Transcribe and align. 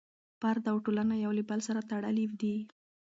فرد 0.39 0.63
او 0.71 0.77
ټولنه 0.85 1.15
یو 1.23 1.31
له 1.37 1.43
بل 1.49 1.59
سره 1.67 1.85
تړلي 1.89 2.25
دي. 2.41 2.57